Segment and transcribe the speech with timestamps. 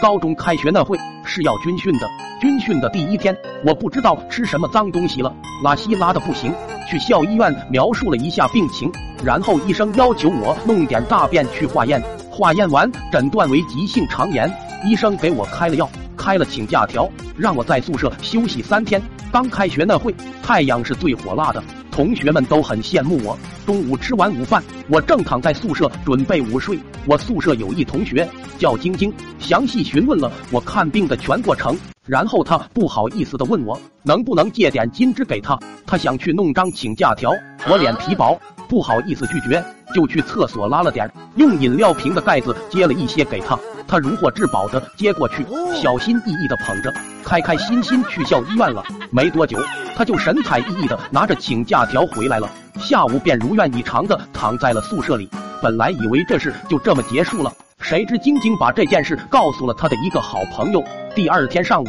[0.00, 2.08] 高中开学那会是要军训的，
[2.40, 6.54] 军训的第一天，我不知道吃什么脏东西了，拉稀拉的不行，
[6.88, 8.90] 去校医院描述了一下病情，
[9.24, 14.48] 然后医生要求我弄点大便去化验，化验完诊断为急性肠炎，
[14.84, 15.88] 医生给我开了药，
[16.18, 19.00] 开了请假条，让我在宿舍休息三天。
[19.32, 21.62] 刚开学那会，太阳是最火辣的。
[21.90, 23.38] 同学们都很羡慕我。
[23.66, 26.78] 中午吃完午饭，我正躺在宿舍准备午睡。
[27.06, 28.28] 我宿舍有一同学
[28.58, 31.76] 叫晶晶，详细询问了我看病的全过程。
[32.06, 37.30] 然后他不好意思的问我能不能借点金枝给他，他想去弄张请假条。
[37.68, 39.62] 我脸皮薄，不好意思拒绝，
[39.94, 43.58] 就去厕所拉了点，用饮料瓶的盖子接了一些给他。
[43.86, 46.92] 他如获至宝的接过去，小心翼翼的捧着，
[47.24, 48.84] 开开心心去校医院了。
[49.10, 49.58] 没多久。
[49.96, 52.48] 他就神采奕奕的拿着请假条回来了，
[52.78, 55.28] 下午便如愿以偿的躺在了宿舍里。
[55.60, 60.80] 本来以为这事就这么结束了，谁知晶晶把这件事告诉了他的一个好朋友。
[61.16, 61.88] 第二天上午，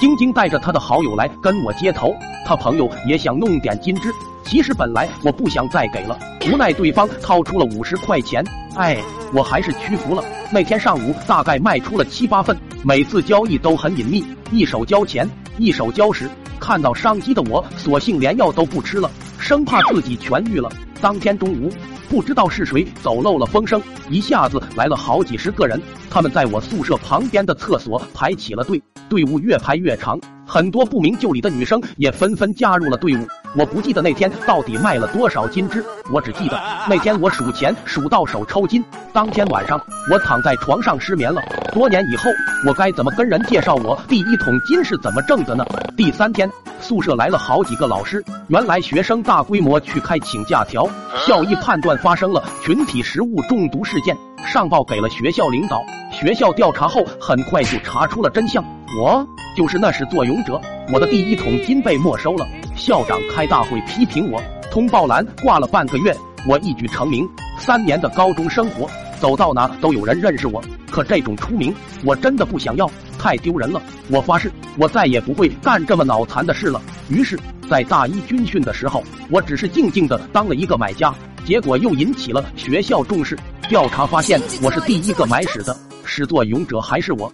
[0.00, 2.14] 晶晶带着他的好友来跟我接头，
[2.46, 4.12] 他朋友也想弄点金枝。
[4.44, 8.44] 其实本来我不想再给了，无奈对方掏出了五十块钱，
[8.76, 8.96] 哎，
[9.34, 10.22] 我还是屈服了。
[10.52, 15.28] 那天上午大概卖出了七八份，每次交易都很隐秘，一手交钱，
[15.58, 16.30] 一手交时。
[16.60, 20.70] 看到商机的我，索性连药都不吃了，生怕自己痊愈了。
[21.00, 21.70] 当天中午，
[22.08, 33.26] 不知道是谁走漏了风声，一下子来了好几十个人，他们在我宿舍旁边的厕所排起了队，队伍越排越长，很多不明就里的女生也纷纷加入了队伍。
[33.56, 38.84] 我不记得那天到底卖了多少金枝，我只记得那天我数钱数到手抽筋。
[39.12, 41.42] 当天晚上我躺在床上失眠了。
[41.72, 42.30] 多年以后，
[42.66, 45.64] 我该怎么跟人介绍我第一桶金是怎么挣的呢？
[45.96, 46.50] 第三天，
[46.80, 50.86] 宿舍来了好几个老师，原来学生大规模去开请假条，
[51.26, 54.14] 校医判断发生了群体食物中毒事件，
[54.46, 55.82] 上报给了学校领导。
[56.20, 58.64] 学校调查后，很快就查出了真相，
[59.00, 59.24] 我
[59.56, 60.60] 就是那始作俑者。
[60.92, 62.44] 我的第一桶金被没收了。
[62.74, 66.12] 校长开大会批评我，通报栏挂了半个月，
[66.48, 67.24] 我一举成名。
[67.56, 70.60] 三年的高中生活，走到哪都有人认识我。
[70.90, 71.72] 可这种出名，
[72.04, 73.80] 我真的不想要，太丢人了。
[74.08, 76.82] 我发誓，我再也不会干这么脑残的事了。
[77.08, 77.38] 于是，
[77.70, 81.14] 在大一军训的时候，我只是静静的当了一个买家，
[81.44, 83.38] 结果又引起了学校重视。
[83.68, 85.76] 调查发现，我是第一个买屎的，
[86.18, 87.32] 始作俑者还是我。